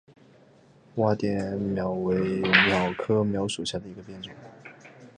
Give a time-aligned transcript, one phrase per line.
[0.95, 4.33] 洼点蓼为蓼科蓼属下的一个变种。